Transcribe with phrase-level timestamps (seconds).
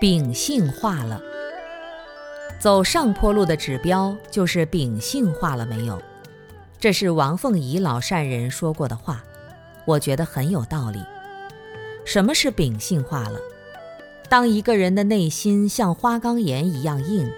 [0.00, 1.20] 秉性化了。
[2.60, 6.00] 走上坡路的指标就是秉性化了没有？
[6.78, 9.24] 这是王凤仪老善人说过的话，
[9.84, 11.04] 我觉得很有道理。
[12.04, 13.40] 什么是秉性化了？
[14.28, 17.28] 当一个人的内心像花岗岩一样硬，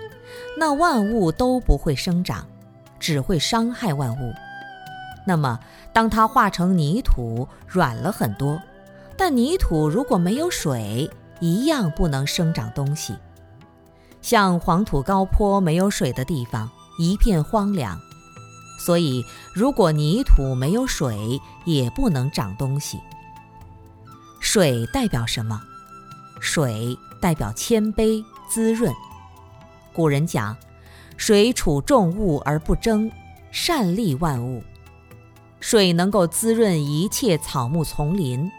[0.59, 2.47] 那万物都不会生长，
[2.99, 4.35] 只会伤害万物。
[5.27, 5.59] 那么，
[5.95, 8.61] 当它化成泥土，软了很多，
[9.17, 13.17] 但泥土如果没有水，一样不能生长东西。
[14.23, 17.99] 像黄土高坡没有水的地方，一片荒凉。
[18.79, 19.25] 所以，
[19.55, 22.99] 如果泥土没有水，也不能长东西。
[24.41, 25.61] 水代表什么？
[26.41, 28.95] 水代表谦卑、滋润。
[29.93, 30.57] 古人讲
[31.19, 33.11] ：“水处众物而不争，
[33.51, 34.63] 善利万物。”
[35.61, 38.51] 水能够滋润一切草木丛林。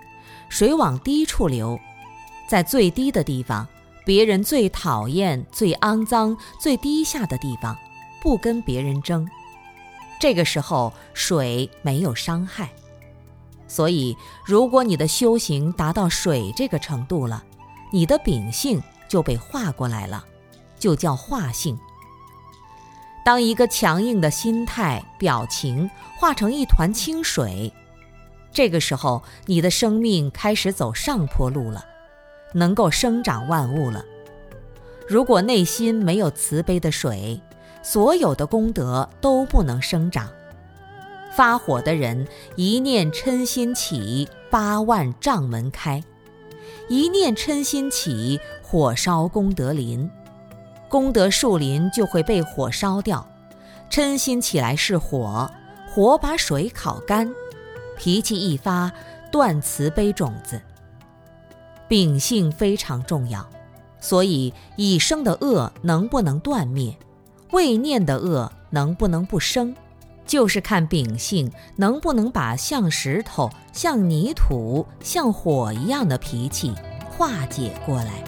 [0.49, 1.79] 水往低处流，
[2.47, 3.67] 在最低的地方，
[4.06, 7.78] 别人最讨厌、最肮脏、最低下的地方，
[8.22, 9.28] 不跟别人争。
[10.20, 12.69] 这个时候，水没有伤害。
[13.67, 17.44] 所以，如果你的修行达到水这个程度了，
[17.92, 20.25] 你的秉性就被化过来了，
[20.78, 21.80] 就叫化性。
[23.23, 27.72] 当一个强硬的心态、表情化成一团清水，
[28.52, 31.86] 这个时候你的生命开始走上坡路了，
[32.53, 34.05] 能够生长万物了。
[35.07, 37.41] 如果内心没有慈悲的水，
[37.83, 40.29] 所有的功德都不能生长。
[41.34, 46.03] 发火的人一念嗔心起，八万丈门开。
[46.89, 50.09] 一念嗔心起，火烧功德林，
[50.89, 53.25] 功德树林就会被火烧掉。
[53.89, 55.50] 嗔心起来是火，
[55.89, 57.33] 火把水烤干，
[57.97, 58.91] 脾气一发
[59.31, 60.62] 断慈悲种子。
[61.91, 63.46] 秉性非常重要，
[64.00, 66.97] 所以已生的恶能不能断灭，
[67.52, 69.75] 未念的恶能不能不生。
[70.25, 76.74] 就是看秉性能不能把像石头、像泥土、像火一样的脾气
[77.09, 78.24] 化解过来。